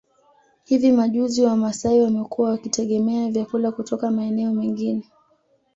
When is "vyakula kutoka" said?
3.31-4.11